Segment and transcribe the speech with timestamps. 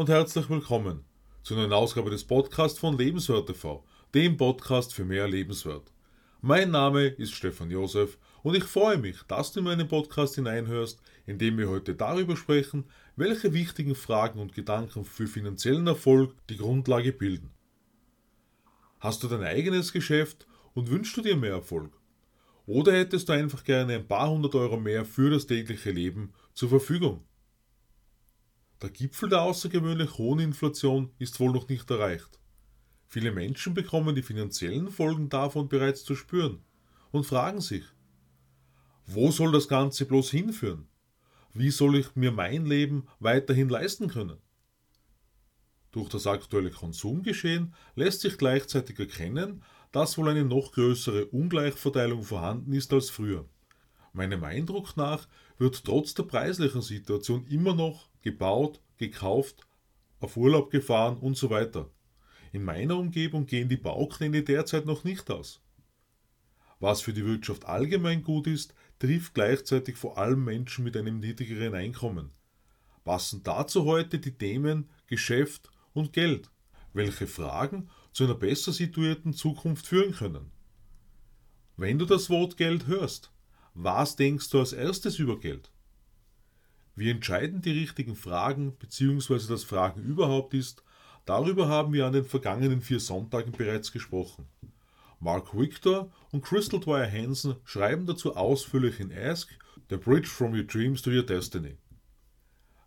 [0.00, 1.04] und herzlich willkommen
[1.42, 3.84] zu einer Ausgabe des Podcasts von Lebenswert TV,
[4.14, 5.92] dem Podcast für mehr Lebenswert.
[6.40, 11.02] Mein Name ist Stefan Josef und ich freue mich, dass du in meinen Podcast hineinhörst,
[11.26, 12.86] in dem wir heute darüber sprechen,
[13.16, 17.50] welche wichtigen Fragen und Gedanken für finanziellen Erfolg die Grundlage bilden.
[19.00, 21.92] Hast du dein eigenes Geschäft und wünschst du dir mehr Erfolg?
[22.64, 26.70] Oder hättest du einfach gerne ein paar hundert Euro mehr für das tägliche Leben zur
[26.70, 27.22] Verfügung?
[28.82, 32.40] Der Gipfel der außergewöhnlich hohen Inflation ist wohl noch nicht erreicht.
[33.08, 36.64] Viele Menschen bekommen die finanziellen Folgen davon bereits zu spüren
[37.10, 37.84] und fragen sich,
[39.04, 40.88] wo soll das Ganze bloß hinführen?
[41.52, 44.38] Wie soll ich mir mein Leben weiterhin leisten können?
[45.90, 49.62] Durch das aktuelle Konsumgeschehen lässt sich gleichzeitig erkennen,
[49.92, 53.48] dass wohl eine noch größere Ungleichverteilung vorhanden ist als früher.
[54.12, 59.66] Meinem Eindruck nach wird trotz der preislichen Situation immer noch gebaut, gekauft,
[60.18, 61.90] auf Urlaub gefahren und so weiter.
[62.52, 65.60] In meiner Umgebung gehen die Baukräne derzeit noch nicht aus.
[66.80, 71.74] Was für die Wirtschaft allgemein gut ist, trifft gleichzeitig vor allem Menschen mit einem niedrigeren
[71.74, 72.30] Einkommen.
[73.04, 76.50] Passend dazu heute die Themen Geschäft und Geld,
[76.92, 80.50] welche Fragen zu einer besser situierten Zukunft führen können.
[81.76, 83.30] Wenn du das Wort Geld hörst,
[83.74, 85.70] was denkst du als erstes über Geld?
[86.96, 89.46] Wie entscheidend die richtigen Fragen bzw.
[89.48, 90.82] das Fragen überhaupt ist,
[91.24, 94.46] darüber haben wir an den vergangenen vier Sonntagen bereits gesprochen.
[95.18, 99.50] Mark Victor und Crystal Dwyer Hansen schreiben dazu ausführlich in Ask,
[99.88, 101.76] The Bridge from Your Dreams to Your Destiny.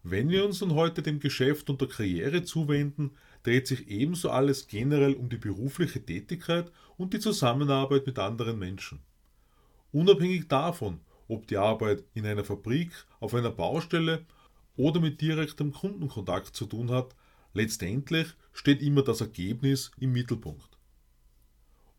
[0.03, 3.11] Wenn wir uns nun heute dem Geschäft und der Karriere zuwenden,
[3.43, 8.99] dreht sich ebenso alles generell um die berufliche Tätigkeit und die Zusammenarbeit mit anderen Menschen.
[9.93, 10.99] Unabhängig davon,
[11.29, 12.91] ob die Arbeit in einer Fabrik,
[13.21, 14.25] auf einer Baustelle
[14.75, 17.15] oder mit direktem Kundenkontakt zu tun hat,
[17.53, 20.77] letztendlich steht immer das Ergebnis im Mittelpunkt.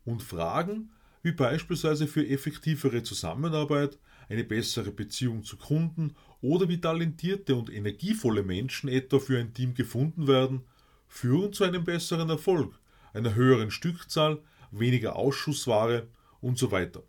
[0.03, 0.91] Und Fragen
[1.25, 3.97] wie beispielsweise für effektivere Zusammenarbeit,
[4.29, 9.73] eine bessere Beziehung zu Kunden oder wie talentierte und energievolle Menschen etwa für ein Team
[9.73, 10.65] gefunden werden,
[11.07, 12.79] führen zu einem besseren Erfolg,
[13.11, 14.39] einer höheren Stückzahl,
[14.69, 16.05] weniger Ausschussware
[16.41, 17.01] und so weiter.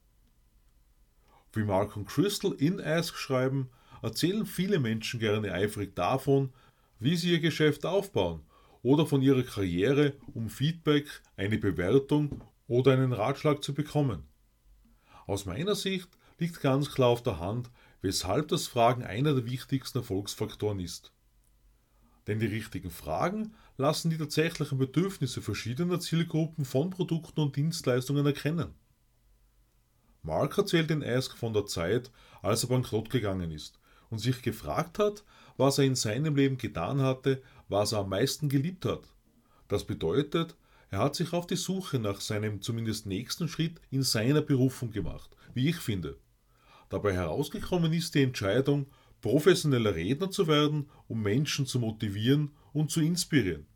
[1.56, 3.70] Wie Mark und Crystal in Ask schreiben,
[4.02, 6.52] erzählen viele Menschen gerne eifrig davon,
[7.00, 8.42] wie sie ihr Geschäft aufbauen
[8.82, 14.24] oder von ihrer Karriere, um Feedback, eine Bewertung oder einen Ratschlag zu bekommen.
[15.26, 16.08] Aus meiner Sicht
[16.38, 17.70] liegt ganz klar auf der Hand,
[18.02, 21.12] weshalb das Fragen einer der wichtigsten Erfolgsfaktoren ist.
[22.26, 28.74] Denn die richtigen Fragen lassen die tatsächlichen Bedürfnisse verschiedener Zielgruppen von Produkten und Dienstleistungen erkennen.
[30.26, 32.10] Mark erzählt in Ask von der Zeit,
[32.42, 33.78] als er bankrott gegangen ist
[34.10, 35.24] und sich gefragt hat,
[35.56, 39.08] was er in seinem Leben getan hatte, was er am meisten geliebt hat.
[39.68, 40.56] Das bedeutet,
[40.90, 45.30] er hat sich auf die Suche nach seinem zumindest nächsten Schritt in seiner Berufung gemacht,
[45.54, 46.18] wie ich finde.
[46.88, 48.86] Dabei herausgekommen ist die Entscheidung,
[49.20, 53.66] professioneller Redner zu werden, um Menschen zu motivieren und zu inspirieren.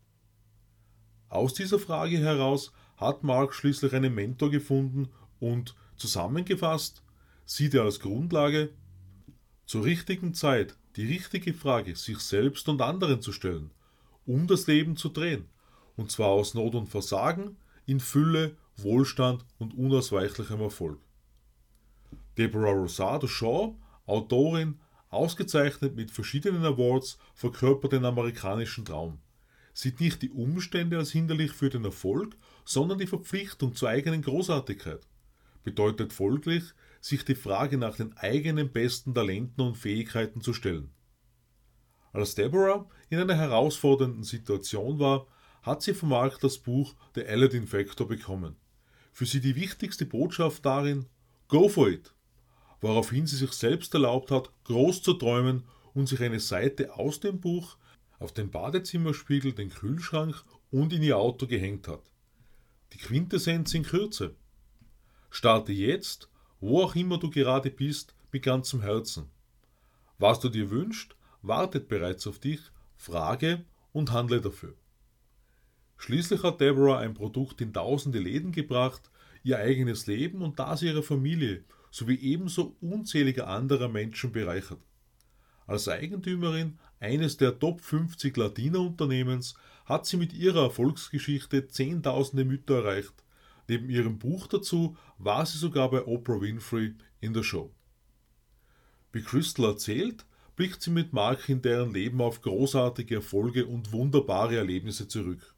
[1.27, 7.03] Aus dieser Frage heraus hat Mark schließlich einen Mentor gefunden und Zusammengefasst
[7.45, 8.71] sieht er als Grundlage,
[9.67, 13.69] zur richtigen Zeit die richtige Frage sich selbst und anderen zu stellen,
[14.25, 15.47] um das Leben zu drehen,
[15.97, 20.97] und zwar aus Not und Versagen in Fülle, Wohlstand und unausweichlichem Erfolg.
[22.35, 23.75] Deborah Rosado Shaw,
[24.07, 24.79] Autorin,
[25.09, 29.19] ausgezeichnet mit verschiedenen Awards, verkörpert den amerikanischen Traum.
[29.75, 32.35] Sieht nicht die Umstände als hinderlich für den Erfolg,
[32.65, 35.05] sondern die Verpflichtung zur eigenen Großartigkeit
[35.63, 36.63] bedeutet folglich,
[36.99, 40.91] sich die Frage nach den eigenen besten Talenten und Fähigkeiten zu stellen.
[42.13, 45.27] Als Deborah in einer herausfordernden Situation war,
[45.61, 48.55] hat sie vom Markt das Buch The Aladdin Factor bekommen.
[49.13, 51.05] Für sie die wichtigste Botschaft darin,
[51.47, 52.13] Go for it!
[52.81, 55.63] Woraufhin sie sich selbst erlaubt hat, groß zu träumen
[55.93, 57.77] und sich eine Seite aus dem Buch
[58.19, 62.11] auf den Badezimmerspiegel, den Kühlschrank und in ihr Auto gehängt hat.
[62.93, 64.35] Die Quintessenz in Kürze.
[65.31, 66.29] Starte jetzt,
[66.59, 69.29] wo auch immer du gerade bist, mit ganzem Herzen.
[70.19, 72.59] Was du dir wünschst, wartet bereits auf dich,
[72.97, 74.75] frage und handle dafür.
[75.97, 79.09] Schließlich hat Deborah ein Produkt in tausende Läden gebracht,
[79.43, 84.81] ihr eigenes Leben und das ihrer Familie sowie ebenso unzähliger anderer Menschen bereichert.
[85.65, 89.55] Als Eigentümerin eines der Top 50 Latina-Unternehmens
[89.85, 93.23] hat sie mit ihrer Erfolgsgeschichte Zehntausende Mütter erreicht,
[93.67, 97.71] Neben ihrem Buch dazu war sie sogar bei Oprah Winfrey in der Show.
[99.11, 100.25] Wie Crystal erzählt,
[100.55, 105.55] blickt sie mit Mark in deren Leben auf großartige Erfolge und wunderbare Erlebnisse zurück.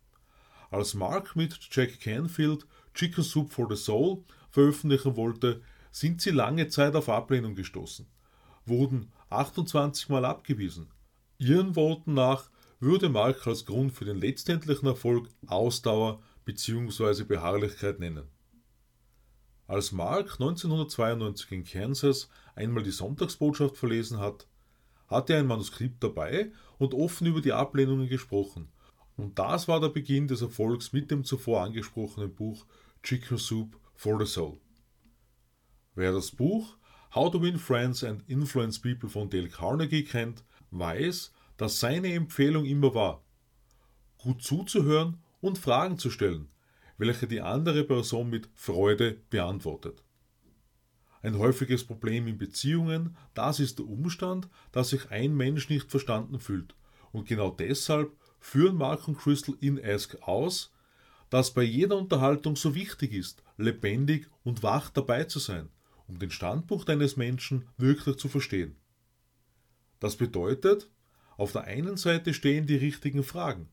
[0.71, 5.61] Als Mark mit Jack Canfield Chicken Soup for the Soul veröffentlichen wollte,
[5.91, 8.07] sind sie lange Zeit auf Ablehnung gestoßen,
[8.65, 10.87] wurden 28 Mal abgewiesen.
[11.37, 17.23] Ihren Worten nach würde Mark als Grund für den letztendlichen Erfolg Ausdauer bzw.
[17.23, 18.27] Beharrlichkeit nennen.
[19.67, 24.47] Als Mark 1992 in Kansas einmal die Sonntagsbotschaft verlesen hat,
[25.07, 28.69] hatte er ein Manuskript dabei und offen über die Ablehnungen gesprochen.
[29.15, 32.65] Und das war der Beginn des Erfolgs mit dem zuvor angesprochenen Buch
[33.03, 34.59] Chicken Soup for the Soul.
[35.95, 36.77] Wer das Buch
[37.13, 42.65] How to Win Friends and Influence People von Dale Carnegie kennt, weiß, dass seine Empfehlung
[42.65, 43.23] immer war,
[44.17, 46.47] gut zuzuhören und Fragen zu stellen,
[46.97, 50.01] welche die andere Person mit Freude beantwortet.
[51.21, 56.39] Ein häufiges Problem in Beziehungen, das ist der Umstand, dass sich ein Mensch nicht verstanden
[56.39, 56.75] fühlt.
[57.11, 60.71] Und genau deshalb führen Mark und Crystal in Ask aus,
[61.29, 65.69] dass bei jeder Unterhaltung so wichtig ist, lebendig und wach dabei zu sein,
[66.07, 68.77] um den Standpunkt eines Menschen wirklich zu verstehen.
[69.99, 70.89] Das bedeutet,
[71.35, 73.67] auf der einen Seite stehen die richtigen Fragen,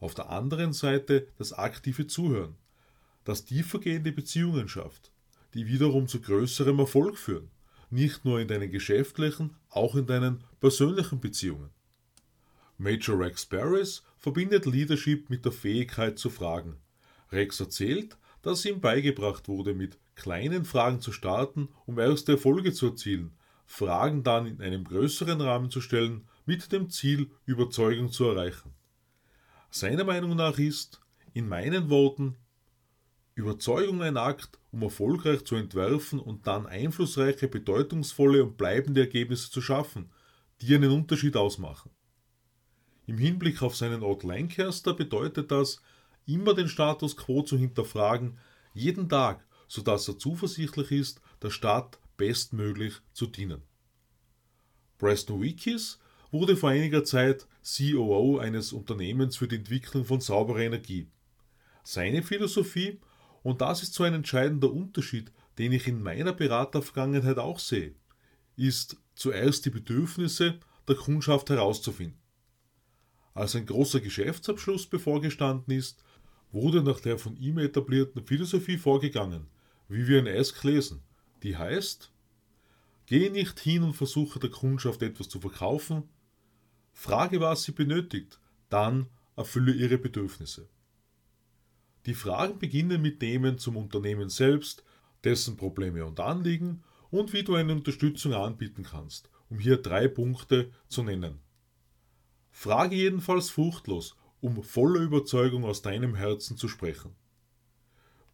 [0.00, 2.56] auf der anderen Seite das aktive Zuhören,
[3.24, 5.12] das tiefergehende Beziehungen schafft,
[5.54, 7.50] die wiederum zu größerem Erfolg führen,
[7.90, 11.70] nicht nur in deinen geschäftlichen, auch in deinen persönlichen Beziehungen.
[12.78, 16.76] Major Rex Barris verbindet Leadership mit der Fähigkeit zu fragen.
[17.30, 22.86] Rex erzählt, dass ihm beigebracht wurde, mit kleinen Fragen zu starten, um erste Erfolge zu
[22.86, 23.32] erzielen,
[23.66, 28.72] Fragen dann in einem größeren Rahmen zu stellen, mit dem Ziel, Überzeugung zu erreichen.
[29.70, 31.00] Seiner Meinung nach ist,
[31.32, 32.36] in meinen Worten,
[33.36, 39.62] Überzeugung ein Akt, um erfolgreich zu entwerfen und dann einflussreiche, bedeutungsvolle und bleibende Ergebnisse zu
[39.62, 40.10] schaffen,
[40.60, 41.90] die einen Unterschied ausmachen.
[43.06, 45.80] Im Hinblick auf seinen Ort Lancaster bedeutet das,
[46.26, 48.38] immer den Status quo zu hinterfragen,
[48.74, 53.62] jeden Tag, sodass er zuversichtlich ist, der Stadt bestmöglich zu dienen.
[54.98, 56.00] Preston Wikis
[56.30, 61.08] wurde vor einiger Zeit COO eines Unternehmens für die Entwicklung von sauberer Energie.
[61.82, 63.00] Seine Philosophie,
[63.42, 67.94] und das ist so ein entscheidender Unterschied, den ich in meiner Beratervergangenheit auch sehe,
[68.56, 70.58] ist zuerst die Bedürfnisse
[70.88, 72.18] der Kundschaft herauszufinden.
[73.34, 76.02] Als ein großer Geschäftsabschluss bevorgestanden ist,
[76.52, 79.46] wurde nach der von ihm etablierten Philosophie vorgegangen,
[79.88, 81.02] wie wir in Esk lesen,
[81.42, 82.10] die heißt,
[83.06, 86.04] Geh nicht hin und versuche der Kundschaft etwas zu verkaufen,
[86.92, 88.38] frage, was sie benötigt,
[88.68, 90.68] dann erfülle ihre Bedürfnisse.
[92.06, 94.84] Die Fragen beginnen mit Themen zum Unternehmen selbst,
[95.24, 100.70] dessen Probleme und Anliegen und wie du eine Unterstützung anbieten kannst, um hier drei Punkte
[100.88, 101.40] zu nennen.
[102.50, 107.14] Frage jedenfalls furchtlos, um voller Überzeugung aus deinem Herzen zu sprechen.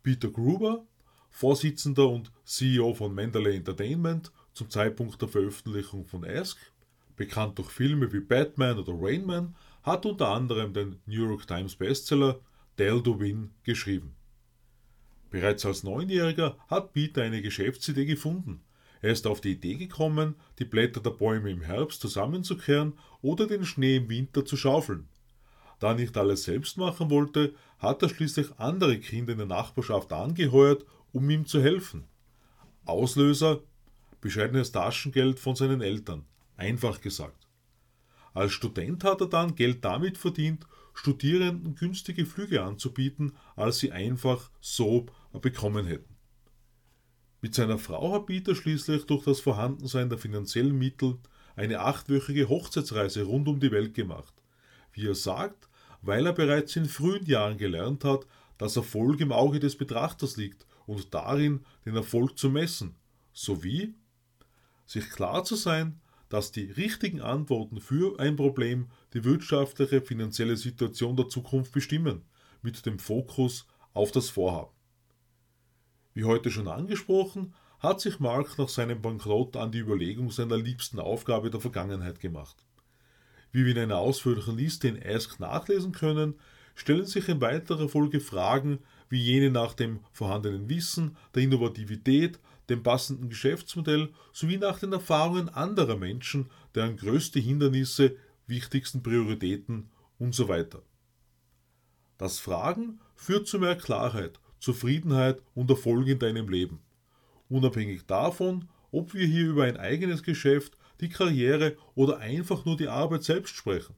[0.03, 0.87] Peter Gruber,
[1.31, 6.59] Vorsitzender und CEO von Mendeley Entertainment zum Zeitpunkt der Veröffentlichung von Ask,
[7.17, 12.41] bekannt durch Filme wie Batman oder Rainman, hat unter anderem den New York Times Bestseller
[12.77, 13.19] Dale to
[13.63, 14.15] geschrieben.
[15.31, 18.63] Bereits als Neunjähriger hat Peter eine Geschäftsidee gefunden.
[19.01, 23.65] Er ist auf die Idee gekommen, die Blätter der Bäume im Herbst zusammenzukehren oder den
[23.65, 25.09] Schnee im Winter zu schaufeln.
[25.79, 30.13] Da er nicht alles selbst machen wollte, hat er schließlich andere Kinder in der Nachbarschaft
[30.13, 32.05] angeheuert, um ihm zu helfen.
[32.87, 33.61] Auslöser
[34.21, 36.25] bescheidenes Taschengeld von seinen Eltern,
[36.57, 37.47] einfach gesagt.
[38.35, 44.51] Als Student hat er dann Geld damit verdient, Studierenden günstige Flüge anzubieten, als sie einfach
[44.61, 45.07] so
[45.41, 46.17] bekommen hätten.
[47.43, 51.19] Mit seiner Frau hat Peter schließlich durch das Vorhandensein der finanziellen Mittel
[51.55, 54.35] eine achtwöchige Hochzeitsreise rund um die Welt gemacht.
[54.93, 55.69] Wie er sagt,
[56.03, 58.27] weil er bereits in frühen Jahren gelernt hat,
[58.59, 62.97] dass Erfolg im Auge des Betrachters liegt und darin, den Erfolg zu messen,
[63.33, 63.95] sowie
[64.87, 71.17] sich klar zu sein, dass die richtigen Antworten für ein Problem die wirtschaftliche finanzielle Situation
[71.17, 72.23] der Zukunft bestimmen,
[72.63, 74.73] mit dem Fokus auf das Vorhaben.
[76.15, 80.99] Wie heute schon angesprochen, hat sich Mark nach seinem Bankrott an die Überlegung seiner liebsten
[80.99, 82.57] Aufgabe der Vergangenheit gemacht.
[83.53, 86.35] Wie wir in einer ausführlichen Liste in Ask nachlesen können,
[86.75, 92.83] stellen sich in weiterer Folge Fragen wie jene nach dem vorhandenen Wissen, der Innovativität, dem
[92.83, 100.65] passenden Geschäftsmodell sowie nach den Erfahrungen anderer Menschen, deren größte Hindernisse, wichtigsten Prioritäten usw.
[100.71, 100.83] So
[102.19, 106.81] das Fragen führt zu mehr Klarheit, Zufriedenheit und Erfolg in deinem Leben.
[107.49, 112.89] Unabhängig davon, ob wir hier über ein eigenes Geschäft, die Karriere oder einfach nur die
[112.89, 113.95] Arbeit selbst sprechen.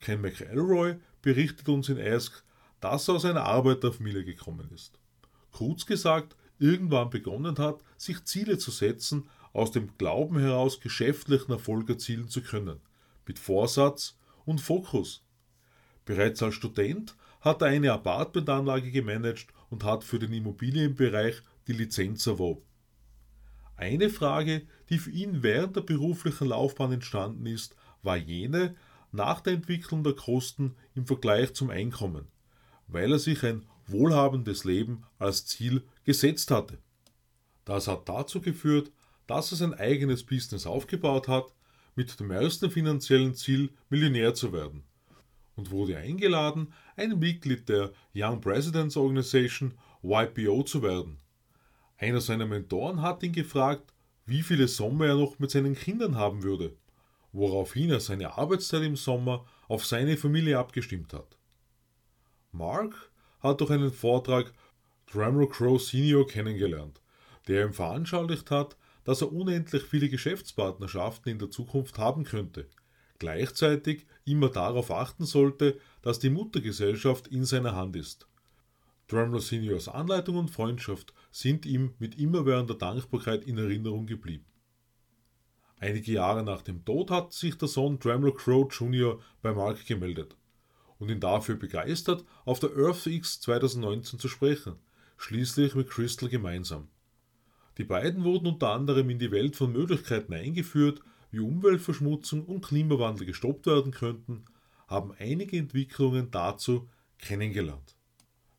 [0.00, 2.42] Ken McElroy berichtet uns in Ask,
[2.80, 4.98] dass er aus einer Arbeiterfamilie gekommen ist.
[5.50, 11.88] Kurz gesagt, irgendwann begonnen hat, sich Ziele zu setzen, aus dem Glauben heraus geschäftlichen Erfolg
[11.88, 12.80] erzielen zu können,
[13.26, 15.24] mit Vorsatz und Fokus.
[16.04, 22.26] Bereits als Student hat er eine Apartmentanlage gemanagt und hat für den Immobilienbereich die Lizenz
[22.26, 22.62] erworben.
[23.76, 28.74] Eine Frage, die für ihn während der beruflichen Laufbahn entstanden ist, war jene
[29.12, 32.26] nach der Entwicklung der Kosten im Vergleich zum Einkommen,
[32.88, 36.78] weil er sich ein wohlhabendes Leben als Ziel gesetzt hatte.
[37.64, 38.92] Das hat dazu geführt,
[39.26, 41.54] dass er sein eigenes Business aufgebaut hat,
[41.94, 44.84] mit dem ersten finanziellen Ziel Millionär zu werden
[45.58, 51.18] und wurde eingeladen, ein Mitglied der Young Presidents Organization YPO zu werden.
[51.96, 53.92] Einer seiner Mentoren hat ihn gefragt,
[54.24, 56.76] wie viele Sommer er noch mit seinen Kindern haben würde,
[57.32, 61.36] woraufhin er seine Arbeitszeit im Sommer auf seine Familie abgestimmt hat.
[62.52, 64.52] Mark hat durch einen Vortrag
[65.10, 67.00] Drumroll Crow Senior kennengelernt,
[67.46, 72.68] der ihm veranschaulicht hat, dass er unendlich viele Geschäftspartnerschaften in der Zukunft haben könnte,
[73.18, 78.28] gleichzeitig immer darauf achten sollte, dass die Muttergesellschaft in seiner Hand ist.
[79.06, 84.44] Drumroll Seniors Anleitung und Freundschaft sind ihm mit immerwährender Dankbarkeit in Erinnerung geblieben.
[85.80, 89.20] Einige Jahre nach dem Tod hat sich der Sohn Drumroll Crow Jr.
[89.40, 90.36] bei Mark gemeldet
[90.98, 94.76] und ihn dafür begeistert, auf der EarthX 2019 zu sprechen,
[95.16, 96.88] schließlich mit Crystal gemeinsam.
[97.78, 101.00] Die beiden wurden unter anderem in die Welt von Möglichkeiten eingeführt,
[101.30, 104.44] wie Umweltverschmutzung und Klimawandel gestoppt werden könnten,
[104.88, 106.88] haben einige Entwicklungen dazu
[107.18, 107.94] kennengelernt.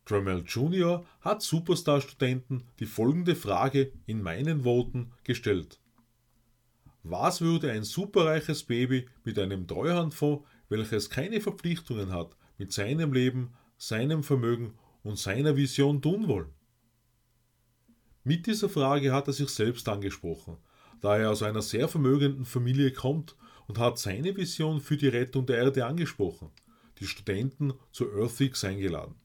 [0.06, 1.06] Dremel Jr.
[1.22, 5.80] hat Superstar-Studenten die folgende Frage in meinen Worten gestellt.
[7.04, 13.54] Was würde ein superreiches Baby mit einem Treuhandfonds, welches keine Verpflichtungen hat, mit seinem Leben,
[13.78, 14.74] seinem Vermögen
[15.04, 16.54] und seiner Vision tun wollen?
[18.24, 20.58] Mit dieser Frage hat er sich selbst angesprochen,
[21.02, 23.36] da er aus einer sehr vermögenden Familie kommt
[23.68, 26.52] und hat seine Vision für die Rettung der Erde angesprochen,
[27.00, 29.16] die Studenten zur EarthX eingeladen.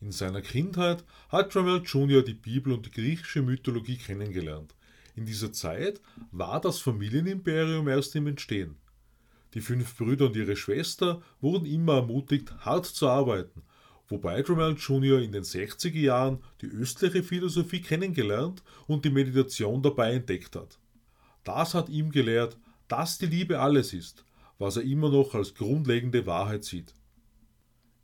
[0.00, 2.22] In seiner Kindheit hat Trammell Jr.
[2.22, 4.74] die Bibel und die griechische Mythologie kennengelernt.
[5.14, 8.76] In dieser Zeit war das Familienimperium erst im Entstehen.
[9.54, 13.62] Die fünf Brüder und ihre Schwester wurden immer ermutigt, hart zu arbeiten,
[14.08, 15.20] wobei Trammell Jr.
[15.20, 20.78] in den 60er Jahren die östliche Philosophie kennengelernt und die Meditation dabei entdeckt hat.
[21.44, 22.58] Das hat ihm gelehrt,
[22.88, 24.24] dass die Liebe alles ist,
[24.58, 26.92] was er immer noch als grundlegende Wahrheit sieht.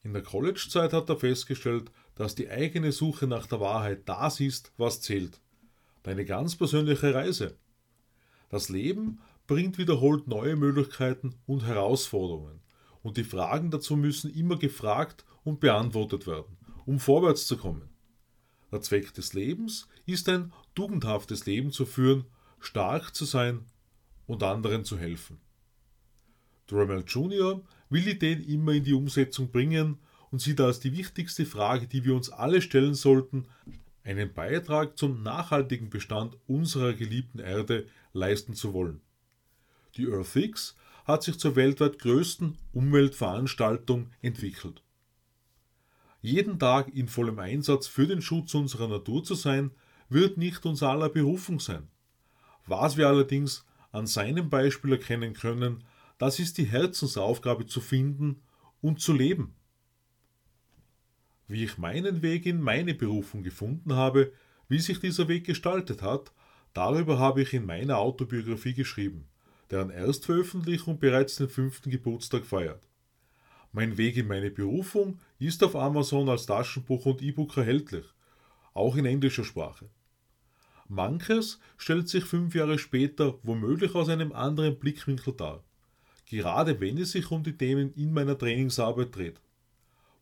[0.02, 4.73] In der College-Zeit hat er festgestellt, dass die eigene Suche nach der Wahrheit das ist,
[4.76, 5.40] was zählt.
[6.02, 7.59] Deine ganz persönliche Reise.
[8.49, 12.61] Das Leben bringt wiederholt neue Möglichkeiten und Herausforderungen.
[13.02, 17.90] Und die Fragen dazu müssen immer gefragt und beantwortet werden, um vorwärts zu kommen.
[18.71, 22.26] Der Zweck des Lebens ist ein tugendhaftes Leben zu führen,
[22.61, 23.64] stark zu sein
[24.28, 25.40] und anderen zu helfen.
[26.69, 27.61] Drummel Jr.
[27.88, 29.99] will Ideen immer in die Umsetzung bringen
[30.30, 33.49] und sieht als die wichtigste Frage, die wir uns alle stellen sollten,
[34.04, 39.00] einen Beitrag zum nachhaltigen Bestand unserer geliebten Erde leisten zu wollen.
[39.97, 44.83] Die EarthX hat sich zur weltweit größten Umweltveranstaltung entwickelt.
[46.23, 49.71] Jeden Tag in vollem Einsatz für den Schutz unserer Natur zu sein,
[50.09, 51.89] wird nicht unser aller Berufung sein.
[52.67, 55.85] Was wir allerdings an seinem Beispiel erkennen können,
[56.19, 58.43] das ist die Herzensaufgabe zu finden
[58.83, 59.55] und zu leben.
[61.49, 64.33] Wie ich meinen Weg in meine Berufung gefunden habe,
[64.69, 66.33] wie sich dieser Weg gestaltet hat,
[66.75, 69.27] darüber habe ich in meiner Autobiografie geschrieben,
[69.71, 72.89] deren Erstveröffentlichung bereits den fünften Geburtstag feiert.
[73.73, 78.05] Mein Weg in meine Berufung ist auf Amazon als Taschenbuch und E-Book erhältlich,
[78.75, 79.89] auch in englischer Sprache.
[80.89, 85.62] Manches stellt sich fünf Jahre später womöglich aus einem anderen Blickwinkel dar
[86.31, 89.41] gerade wenn es sich um die Themen in meiner Trainingsarbeit dreht.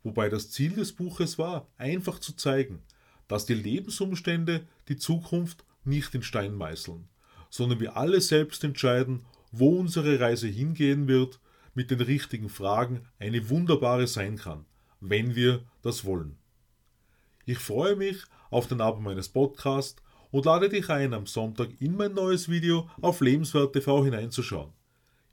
[0.03, 2.81] Wobei das Ziel des Buches war, einfach zu zeigen,
[3.29, 7.07] dass die Lebensumstände die Zukunft nicht in Stein meißeln,
[7.51, 11.41] sondern wir alle selbst entscheiden, wo unsere Reise hingehen wird,
[11.75, 14.65] mit den richtigen Fragen eine wunderbare sein kann,
[15.01, 16.37] wenn wir das wollen.
[17.45, 21.97] Ich freue mich auf den Abend meines Podcasts und lade dich ein, am Sonntag in
[21.97, 24.73] mein neues Video auf Lebenswert TV hineinzuschauen.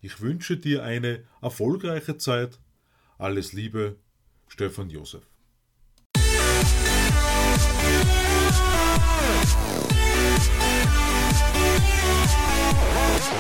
[0.01, 2.59] Ich wünsche dir eine erfolgreiche Zeit.
[3.17, 3.97] Alles Liebe,
[4.47, 5.23] Stefan Josef.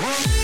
[0.01, 0.34] What?